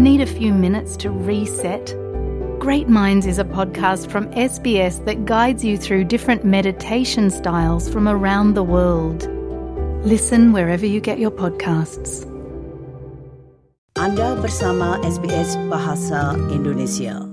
[0.00, 1.94] Need a few minutes to reset?
[2.58, 8.08] Great Minds is a podcast from SBS that guides you through different meditation styles from
[8.08, 9.28] around the world.
[10.02, 12.24] Listen wherever you get your podcasts.
[14.00, 17.29] Anda bersama SBS Bahasa Indonesia.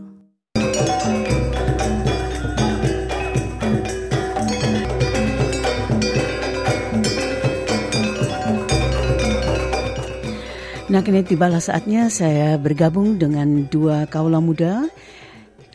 [10.87, 14.87] Nah, kini tibalah saatnya saya bergabung dengan dua kaula muda,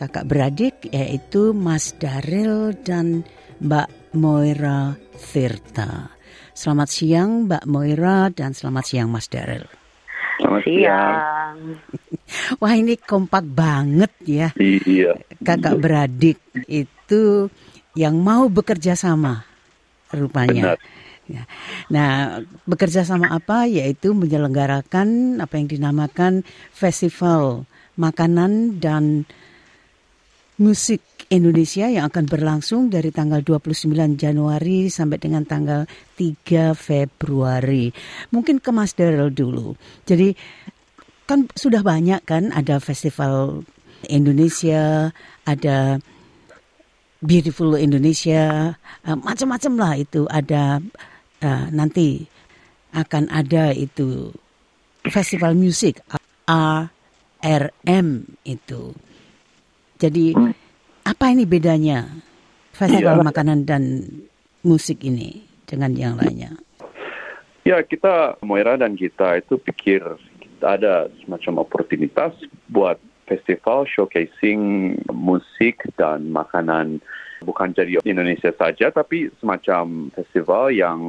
[0.01, 3.21] kakak beradik, yaitu Mas Daril dan
[3.61, 6.09] Mbak Moira Firta.
[6.57, 9.69] Selamat siang Mbak Moira dan selamat siang Mas Daril.
[10.41, 11.57] Selamat siang.
[12.61, 15.13] Wah ini kompak banget ya, Iya.
[15.45, 17.53] kakak beradik itu
[17.93, 19.45] yang mau bekerja sama
[20.09, 20.73] rupanya.
[20.73, 21.02] Benar.
[21.23, 21.47] Ya.
[21.87, 23.63] Nah, bekerja sama apa?
[23.63, 26.43] Yaitu menyelenggarakan apa yang dinamakan
[26.75, 27.63] festival
[27.95, 29.23] makanan dan
[30.59, 31.01] musik
[31.33, 37.89] Indonesia yang akan berlangsung dari tanggal 29 Januari sampai dengan tanggal 3 Februari.
[38.29, 39.73] Mungkin ke Mas Daryl dulu.
[40.05, 40.35] Jadi
[41.25, 43.63] kan sudah banyak kan ada festival
[44.11, 45.15] Indonesia,
[45.47, 45.97] ada
[47.23, 48.75] Beautiful Indonesia,
[49.07, 50.83] eh, macam-macam lah itu ada
[51.43, 52.23] eh, nanti
[52.95, 54.31] akan ada itu
[55.11, 55.99] festival musik
[56.47, 58.07] ARM
[58.47, 58.95] itu.
[59.99, 60.31] Jadi
[61.03, 62.07] apa ini bedanya
[62.71, 63.27] festival Iya.
[63.27, 63.83] makanan dan
[64.63, 66.55] musik ini dengan yang lainnya?
[67.63, 70.03] Ya, kita, Moira dan kita itu pikir
[70.39, 72.35] kita ada semacam oportunitas
[72.67, 76.99] buat festival showcasing musik dan makanan
[77.43, 80.99] bukan jadi Indonesia saja, tapi semacam festival yang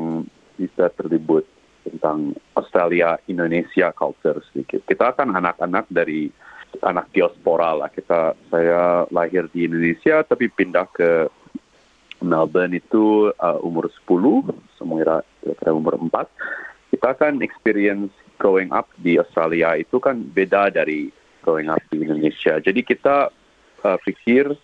[0.58, 1.46] bisa terlibat
[1.84, 4.82] tentang Australia, Indonesia culture sedikit.
[4.88, 6.28] Kita kan anak-anak dari
[6.82, 7.90] anak diaspora lah.
[7.92, 11.10] Kita saya lahir di Indonesia tapi pindah ke
[12.24, 14.48] Melbourne itu uh, umur 10,
[14.80, 14.96] semua
[15.44, 16.90] kira umur 4.
[16.96, 21.12] Kita kan experience growing up di Australia itu kan beda dari
[21.44, 22.56] growing up di Indonesia.
[22.58, 23.28] Jadi kita
[23.84, 24.56] uh, pikir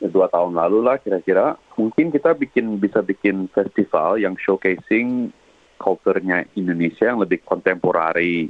[0.00, 5.32] dua tahun lalu lah kira-kira mungkin kita bikin bisa bikin festival yang showcasing
[5.80, 8.48] culture-nya Indonesia yang lebih kontemporari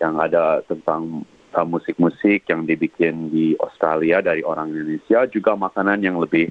[0.00, 6.16] yang ada tentang uh, musik-musik yang dibikin di Australia dari orang Indonesia juga makanan yang
[6.20, 6.48] lebih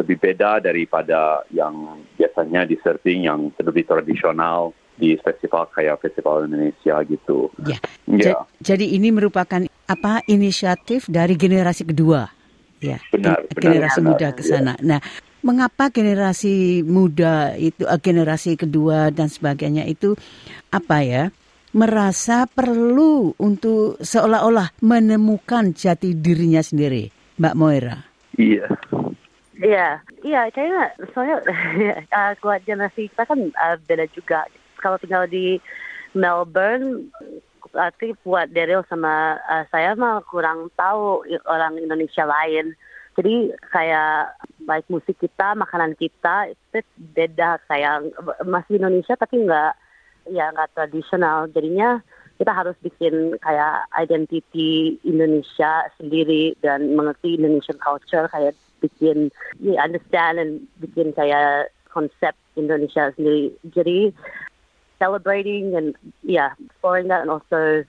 [0.00, 7.00] lebih beda daripada yang biasanya di serving yang lebih tradisional di festival kayak festival Indonesia
[7.04, 7.52] gitu.
[7.64, 7.76] Ya.
[8.08, 12.28] Ya, Ja- Jadi ini merupakan apa inisiatif dari generasi kedua,
[12.80, 14.72] ya, Benar, benar, generasi benar, muda ke sana.
[14.80, 15.00] Nah,
[15.44, 20.16] mengapa generasi muda itu, eh, generasi kedua dan sebagainya itu
[20.72, 21.24] apa ya?
[21.70, 27.96] Merasa perlu untuk seolah-olah menemukan jati dirinya sendiri, Mbak Moira.
[28.34, 28.66] iya.
[29.60, 31.36] Iya, iya kayaknya soalnya
[32.16, 34.48] uh, kuat generasi kita kan uh, beda juga.
[34.80, 35.60] Kalau tinggal di
[36.16, 37.12] Melbourne,
[37.72, 42.74] berarti buat Daryl sama uh, saya mah kurang tahu orang Indonesia lain.
[43.18, 46.78] Jadi kayak baik musik kita, makanan kita itu
[47.14, 48.14] beda kayak
[48.46, 49.72] masih Indonesia tapi nggak
[50.30, 51.50] ya nggak tradisional.
[51.50, 51.98] Jadinya
[52.40, 59.28] kita harus bikin kayak identity Indonesia sendiri dan mengerti Indonesian culture kayak bikin
[59.60, 63.52] ya, understand and bikin kayak konsep Indonesia sendiri.
[63.76, 64.14] Jadi
[65.00, 67.82] celebrating and yeah, exploring that and also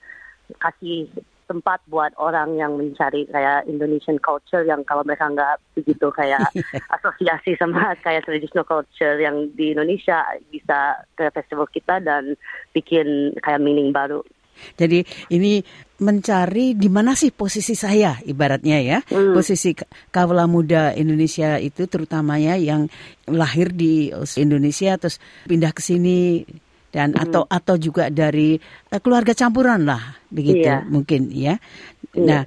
[0.64, 1.06] kasih
[1.52, 6.48] tempat buat orang yang mencari kayak Indonesian culture yang kalau mereka nggak begitu kayak
[6.96, 12.40] asosiasi sama kayak traditional culture yang di Indonesia bisa ke festival kita dan
[12.72, 14.24] bikin kayak meaning baru.
[14.76, 15.64] Jadi ini
[16.02, 18.98] mencari di mana sih posisi saya ibaratnya ya.
[19.08, 19.32] Hmm.
[19.32, 22.88] Posisi ka- kaula muda Indonesia itu terutamanya yang
[23.28, 26.44] lahir di Indonesia terus pindah ke sini
[26.92, 30.84] dan atau atau juga dari eh, keluarga campuran lah begitu Iya.
[30.86, 31.56] mungkin ya.
[32.12, 32.22] Iya.
[32.22, 32.42] Nah,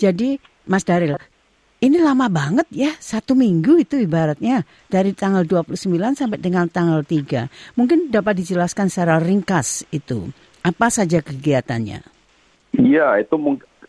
[0.00, 1.20] jadi Mas Daril
[1.80, 7.48] ini lama banget ya, satu minggu itu ibaratnya dari tanggal 29 sampai dengan tanggal 3.
[7.72, 10.28] Mungkin dapat dijelaskan secara ringkas itu.
[10.60, 12.04] Apa saja kegiatannya?
[12.76, 13.32] Iya, itu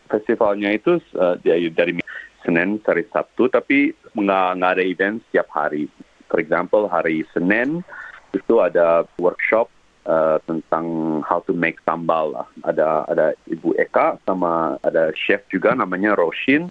[0.08, 1.92] festivalnya itu uh, dari, dari
[2.40, 5.84] Senin sampai Sabtu, tapi nggak nggak ada event setiap hari.
[6.32, 7.84] For example, hari Senin
[8.32, 9.68] itu ada workshop
[10.06, 12.46] uh, tentang how to make sambal lah.
[12.66, 16.70] Ada ada Ibu Eka sama ada chef juga namanya Roshin.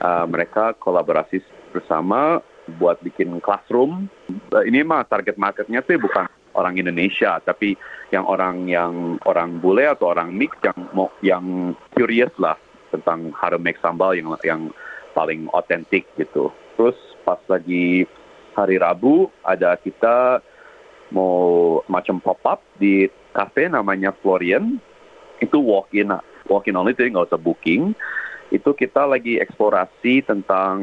[0.00, 1.40] Uh, mereka kolaborasi
[1.72, 2.40] bersama
[2.80, 4.10] buat bikin classroom.
[4.52, 6.26] Uh, ini mah target marketnya tuh bukan
[6.56, 7.76] orang Indonesia, tapi
[8.10, 11.44] yang orang yang orang bule atau orang mix yang mau yang
[11.92, 12.56] curious lah
[12.88, 14.72] tentang how to make sambal yang yang
[15.12, 16.48] paling otentik gitu.
[16.76, 18.08] Terus pas lagi
[18.56, 20.40] hari Rabu ada kita
[21.16, 24.76] mau macam pop up di cafe namanya Florian
[25.40, 26.12] itu walk in
[26.44, 27.96] walk in only jadi nggak usah booking
[28.54, 30.76] itu kita lagi eksplorasi tentang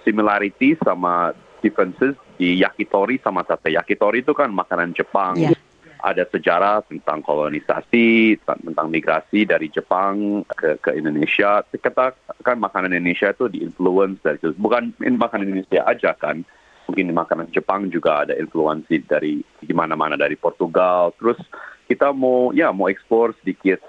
[0.00, 3.70] similarity sama differences di yakitori sama sate.
[3.70, 5.36] Yakitori itu kan makanan Jepang.
[5.36, 5.56] Yeah.
[6.02, 11.62] Ada sejarah tentang kolonisasi, tentang migrasi dari Jepang ke, ke Indonesia.
[11.62, 12.10] Kita
[12.42, 16.42] kan makanan Indonesia itu diinfluence dari bukan makanan Indonesia aja kan.
[16.92, 21.16] Mungkin di makanan Jepang juga ada influensi dari gimana mana dari Portugal.
[21.16, 21.40] Terus
[21.88, 23.80] kita mau ya mau explore sedikit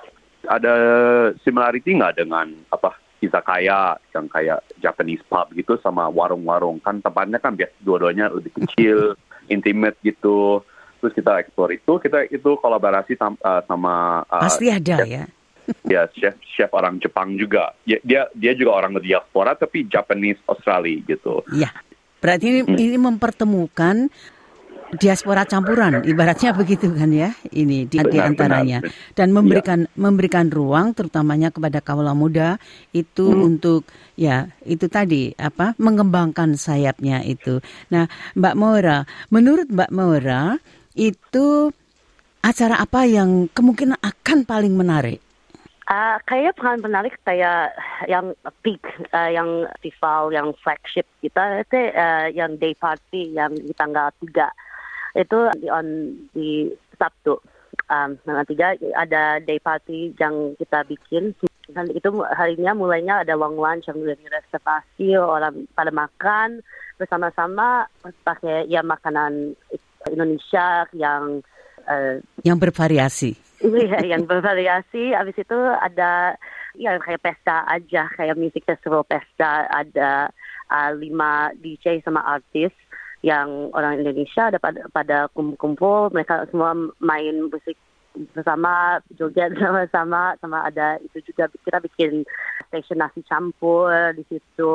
[0.47, 0.75] ada
[1.43, 7.55] similarity nggak dengan apa izakaya yang kayak Japanese pub gitu sama warung-warung kan tempatnya kan
[7.55, 9.15] biasa dua-duanya lebih kecil,
[9.53, 10.63] intimate gitu.
[10.99, 15.23] Terus kita explore itu, kita itu kolaborasi tam, uh, sama uh, pasti ada chef, ya.
[15.99, 17.75] ya chef chef orang Jepang juga.
[17.83, 21.43] Ya, dia dia juga orang diaspora tapi Japanese Australia gitu.
[21.51, 21.71] Iya.
[22.23, 22.79] Berarti ini, hmm.
[22.79, 23.95] ini mempertemukan
[24.97, 29.13] diaspora campuran ibaratnya begitu kan ya ini di, benar, antaranya benar.
[29.17, 29.89] dan memberikan ya.
[29.97, 32.61] memberikan ruang terutamanya kepada kaula muda
[32.93, 33.47] itu hmm.
[33.47, 37.57] untuk ya itu tadi apa mengembangkan sayapnya itu
[37.89, 38.05] nah
[38.37, 40.61] Mbak Maura menurut Mbak Maura
[40.93, 41.73] itu
[42.43, 45.22] acara apa yang kemungkinan akan paling menarik
[45.93, 47.69] Uh, kayaknya paling menarik kayak
[48.09, 48.33] yang
[48.65, 48.81] peak,
[49.13, 55.21] uh, yang festival, yang flagship kita itu uh, yang day party yang di tanggal 3
[55.21, 57.37] itu di on di Sabtu.
[57.93, 61.37] Um, tanggal tiga ada day party yang kita bikin.
[61.69, 66.65] Dan itu harinya mulainya ada long lunch yang udah direservasi orang pada makan
[66.97, 67.85] bersama-sama
[68.25, 69.53] pakai ya makanan
[70.09, 71.45] Indonesia yang
[71.85, 73.42] uh, yang bervariasi.
[73.63, 75.15] Iya, yang bervariasi.
[75.15, 76.35] Habis itu ada
[76.75, 79.71] ya kayak pesta aja, kayak music festival pesta.
[79.71, 80.27] Ada
[80.67, 82.75] uh, lima DJ sama artis
[83.23, 87.79] yang orang Indonesia ada pada, pada kumpul-kumpul mereka semua main musik
[88.35, 92.27] bersama joget sama-sama sama ada itu juga kita bikin
[92.67, 94.71] station nasi campur di situ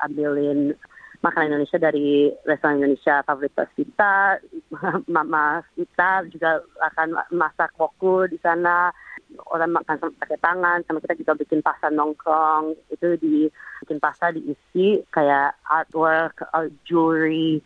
[0.00, 0.74] ambilin
[1.20, 4.40] makanan Indonesia dari restoran Indonesia favorit kita
[5.16, 8.92] mama kita juga akan masak koku di sana.
[9.54, 12.74] Orang makan pakai tangan sama kita juga bikin pasta nongkrong.
[12.90, 13.46] Itu di
[13.86, 16.42] bikin pasta diisi kayak artwork,
[16.82, 17.62] jewelry,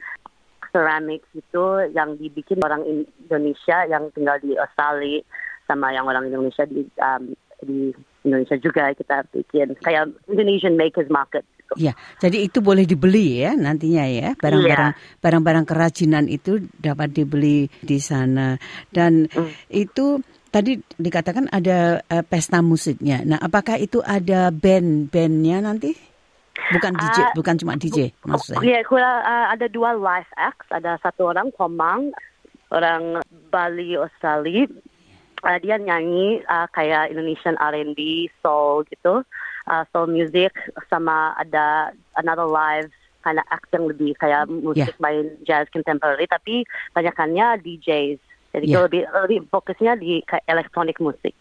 [0.74, 5.22] ceramics itu yang dibikin orang Indonesia yang tinggal di Australia
[5.70, 11.44] sama yang orang Indonesia di um, di Indonesia juga kita bikin kayak Indonesian Makers Market.
[11.60, 11.88] Gitu.
[11.88, 15.20] Ya, jadi itu boleh dibeli ya nantinya ya barang-barang yeah.
[15.20, 18.60] barang-barang kerajinan itu dapat dibeli di sana
[18.92, 19.72] dan mm.
[19.72, 20.20] itu
[20.54, 23.26] tadi dikatakan ada uh, pesta musiknya.
[23.26, 25.90] Nah, apakah itu ada band-bandnya nanti?
[26.54, 28.62] Bukan DJ, uh, bukan cuma DJ maksudnya.
[28.62, 30.70] Iya, yeah, uh, ada dua live acts.
[30.70, 32.14] Ada satu orang Komang,
[32.70, 33.18] orang
[33.50, 34.70] Bali Australia.
[35.44, 39.20] Uh, dia nyanyi uh, kayak Indonesian R&B, soul gitu,
[39.68, 40.56] uh, soul music
[40.88, 42.88] sama ada another live
[43.24, 45.00] of act yang lebih kayak musik yeah.
[45.00, 48.20] main jazz contemporary tapi banyakannya DJs
[48.54, 48.86] jadi yeah.
[48.86, 51.34] lebih, lebih fokusnya di elektronik musik.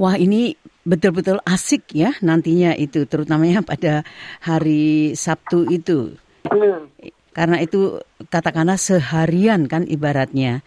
[0.00, 0.56] Wah ini
[0.88, 4.00] betul-betul asik ya nantinya itu, terutamanya pada
[4.40, 6.16] hari Sabtu itu.
[6.48, 6.88] Hmm.
[7.36, 8.00] Karena itu
[8.32, 10.64] katakanlah seharian kan ibaratnya.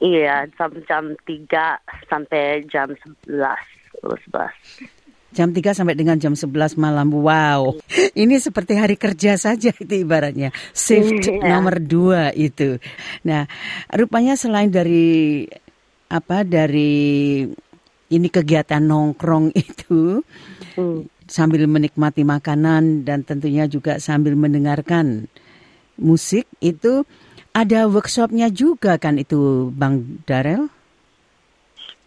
[0.00, 1.76] Iya, jam jam 3
[2.08, 2.88] sampai jam
[3.28, 3.36] 11.
[4.00, 5.00] 11.
[5.30, 7.12] Jam 3 sampai dengan jam 11 malam.
[7.12, 7.78] Wow.
[8.16, 10.50] Ini seperti hari kerja saja itu ibaratnya.
[10.72, 11.54] Shift yeah.
[11.54, 12.80] nomor 2 itu.
[13.28, 13.44] Nah,
[13.94, 15.44] rupanya selain dari
[16.10, 17.46] apa dari
[18.10, 20.24] ini kegiatan nongkrong itu
[20.74, 21.28] hmm.
[21.30, 25.30] sambil menikmati makanan dan tentunya juga sambil mendengarkan
[26.00, 27.06] musik itu
[27.50, 30.70] ada workshopnya juga kan itu Bang Darel?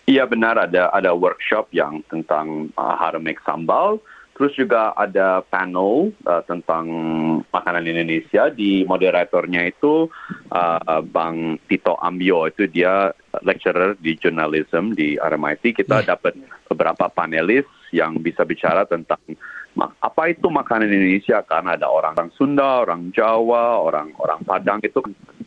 [0.03, 4.03] Iya benar ada ada workshop yang tentang uh, how to make sambal.
[4.33, 6.89] Terus juga ada panel uh, tentang
[7.53, 8.49] makanan Indonesia.
[8.49, 10.09] Di moderatornya itu
[10.49, 13.13] uh, Bang Tito Ambio itu dia
[13.45, 15.85] lecturer di journalism di RMIT.
[15.85, 16.17] Kita yeah.
[16.17, 16.33] dapat
[16.65, 19.21] beberapa panelis yang bisa bicara tentang
[19.81, 25.01] apa itu makanan Indonesia kan ada orang orang Sunda, orang Jawa, orang orang Padang itu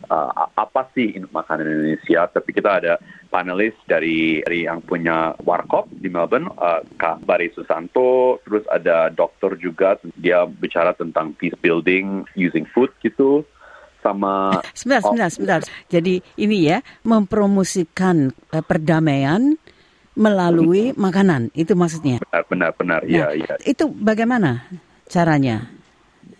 [0.09, 2.27] uh, apa sih makanan Indonesia?
[2.31, 2.95] Tapi kita ada
[3.29, 9.59] panelis dari, dari yang punya warkop di Melbourne, uh, Kak Bari Susanto, terus ada dokter
[9.61, 13.45] juga dia bicara tentang peace building using food gitu.
[14.01, 15.61] sama Sebentar, sebentar, sebentar.
[15.91, 19.59] Jadi ini ya mempromosikan eh, perdamaian
[20.17, 21.51] melalui makanan.
[21.53, 22.23] Itu maksudnya.
[22.31, 24.65] benar benar benar ya Nah, ya Itu bagaimana
[25.11, 25.76] caranya?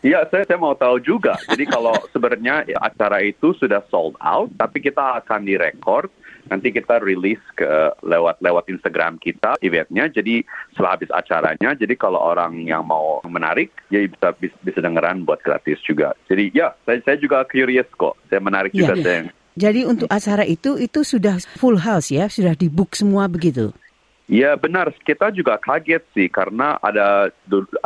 [0.07, 1.35] Ya, saya, saya mau tahu juga.
[1.51, 6.07] Jadi kalau sebenarnya ya, acara itu sudah sold out, tapi kita akan direkord.
[6.47, 7.67] Nanti kita rilis ke
[8.07, 10.07] lewat lewat Instagram kita eventnya.
[10.07, 15.27] Jadi setelah habis acaranya, jadi kalau orang yang mau menarik, ya bisa bisa, bisa dengeran
[15.27, 16.15] buat gratis juga.
[16.31, 18.15] Jadi ya, saya, saya juga curious kok.
[18.31, 18.79] Saya menarik Iya.
[18.79, 18.95] juga.
[19.03, 19.21] Saya.
[19.59, 23.75] Jadi untuk acara itu itu sudah full house ya, sudah di book semua begitu.
[24.27, 27.31] Ya benar, kita juga kaget sih karena ada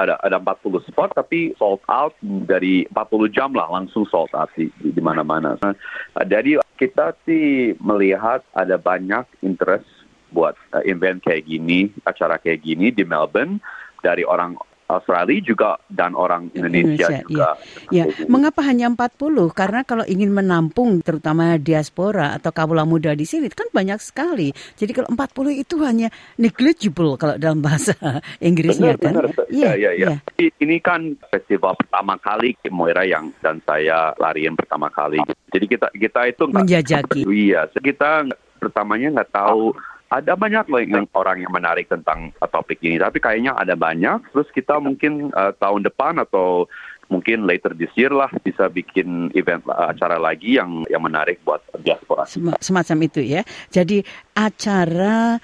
[0.01, 2.17] ada ada 40 spot tapi sold out
[2.49, 5.61] dari 40 jam lah langsung sold out di, di mana-mana.
[5.61, 5.77] Nah,
[6.25, 9.85] jadi kita sih melihat ada banyak interest
[10.33, 13.61] buat uh, event kayak gini, acara kayak gini di Melbourne
[14.01, 14.57] dari orang
[14.91, 17.55] Australia juga dan orang Indonesia, juga.
[17.91, 19.55] Ya, mengapa hanya 40?
[19.55, 24.51] Karena kalau ingin menampung terutama diaspora atau kawula muda di sini kan banyak sekali.
[24.75, 27.95] Jadi kalau 40 itu hanya negligible kalau dalam bahasa
[28.43, 29.15] Inggrisnya kan.
[29.15, 29.47] benar, benar.
[29.49, 29.93] Iya, ya, ya, ya.
[29.95, 30.17] iya.
[30.39, 35.19] I- Ini kan festival pertama kali Moira yang dan saya lariin pertama kali.
[35.51, 37.23] Jadi kita kita itu Menjajaki.
[37.27, 38.27] Iya, kita
[38.61, 39.73] pertamanya nggak tahu.
[40.11, 44.35] Ada banyak loh yang orang yang menarik tentang uh, topik ini, tapi kayaknya ada banyak.
[44.35, 46.67] Terus kita mungkin uh, tahun depan atau
[47.07, 51.63] mungkin later this year lah bisa bikin event uh, acara lagi yang yang menarik buat
[51.79, 52.27] diaspora.
[52.27, 53.47] Sem- semacam itu ya.
[53.71, 54.03] Jadi
[54.35, 55.39] acara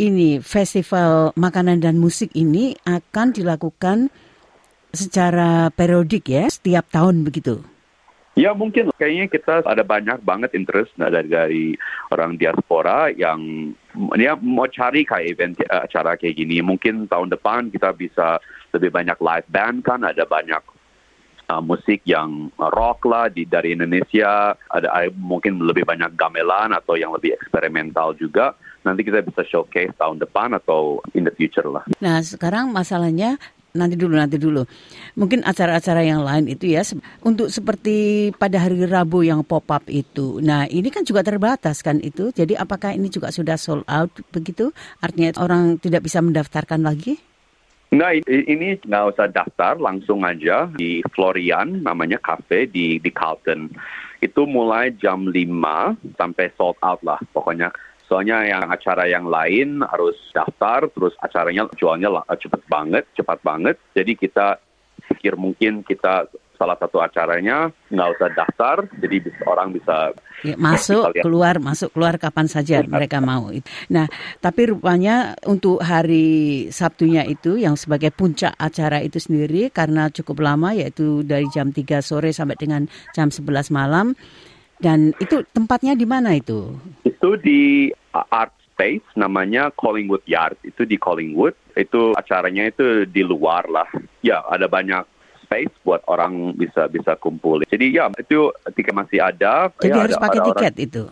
[0.00, 4.08] ini festival makanan dan musik ini akan dilakukan
[4.96, 7.60] secara periodik ya, setiap tahun begitu.
[8.40, 11.64] Ya mungkin kayaknya kita ada banyak banget interest nah, dari dari
[12.08, 13.72] orang diaspora yang
[14.16, 16.64] dia mau cari kayak event eh, acara kayak gini.
[16.64, 18.40] Mungkin tahun depan kita bisa
[18.72, 20.62] lebih banyak live band kan ada banyak
[21.52, 24.56] uh, musik yang rock lah di dari Indonesia.
[24.72, 28.56] Ada eh, mungkin lebih banyak gamelan atau yang lebih eksperimental juga.
[28.80, 31.84] Nanti kita bisa showcase tahun depan atau in the future lah.
[32.00, 33.36] Nah, sekarang masalahnya
[33.74, 34.62] nanti dulu nanti dulu.
[35.18, 36.82] Mungkin acara-acara yang lain itu ya
[37.22, 40.42] untuk seperti pada hari Rabu yang pop up itu.
[40.42, 42.34] Nah, ini kan juga terbatas kan itu.
[42.34, 44.70] Jadi apakah ini juga sudah sold out begitu?
[45.02, 47.30] Artinya orang tidak bisa mendaftarkan lagi?
[47.90, 53.66] Nah ini nggak usah daftar, langsung aja di Florian, namanya cafe di di Carlton.
[54.22, 57.74] Itu mulai jam 5 sampai sold out lah pokoknya.
[58.10, 63.78] Soalnya yang acara yang lain harus daftar, terus acaranya jualnya lah- cepet banget, cepat banget.
[63.94, 64.58] Jadi kita
[65.14, 66.26] pikir mungkin kita
[66.58, 70.12] salah satu acaranya nggak usah daftar, jadi bisa- orang bisa
[70.44, 71.24] Ya, masuk, lihat.
[71.24, 73.48] keluar, masuk, keluar kapan saja mereka mau.
[73.88, 74.04] Nah,
[74.44, 80.76] tapi rupanya untuk hari Sabtunya itu yang sebagai puncak acara itu sendiri karena cukup lama
[80.76, 82.84] yaitu dari jam 3 sore sampai dengan
[83.16, 84.12] jam 11 malam.
[84.80, 86.72] Dan itu tempatnya di mana itu?
[87.04, 90.56] Itu di uh, Art Space, namanya Collingwood Yard.
[90.64, 91.52] Itu di Collingwood.
[91.76, 93.84] Itu acaranya itu di luar lah.
[94.24, 95.04] Ya, ada banyak
[95.44, 97.60] space buat orang bisa bisa kumpul.
[97.68, 99.68] Jadi ya, itu tiket masih ada.
[99.76, 101.02] Jadi Ya, harus ada- pakai ada orang- tiket itu.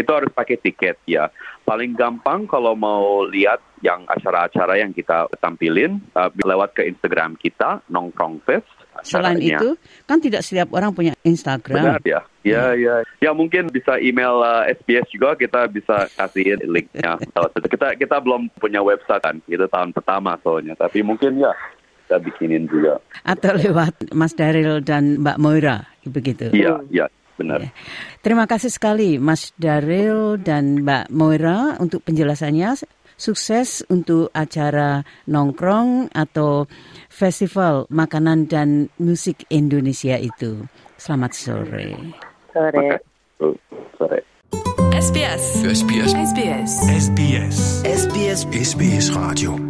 [0.00, 1.28] Itu harus pakai tiket ya.
[1.60, 7.84] Paling gampang kalau mau lihat yang acara-acara yang kita tampilin uh, lewat ke Instagram kita
[7.92, 8.64] Nongkrong Fest.
[9.02, 9.58] Selain acaranya.
[9.58, 9.68] itu,
[10.04, 11.98] kan tidak setiap orang punya Instagram.
[11.98, 12.20] Benar ya.
[12.40, 13.04] Ya, ya.
[13.20, 17.20] Ya mungkin bisa email uh, SBS juga kita bisa kasihin linknya.
[17.72, 19.36] kita kita belum punya website kan.
[19.44, 20.72] Itu tahun pertama soalnya.
[20.76, 21.52] Tapi mungkin ya
[22.08, 22.98] kita bikinin juga.
[23.22, 26.50] Atau lewat Mas Daryl dan Mbak Moira, begitu.
[26.50, 27.06] Iya, iya,
[27.38, 27.62] benar.
[27.62, 27.70] Ya.
[28.24, 32.99] Terima kasih sekali Mas Daryl dan Mbak Moira untuk penjelasannya.
[33.20, 36.64] Sukses untuk acara nongkrong atau
[37.12, 40.64] festival makanan dan musik Indonesia itu.
[40.96, 42.16] Selamat sore.
[42.56, 42.96] Sore.
[44.00, 44.20] Sore.
[44.96, 45.44] SBS.
[45.68, 46.10] SBS.
[46.16, 46.72] SBS.
[46.88, 47.58] SBS.
[47.84, 49.69] SBS SBS Radio.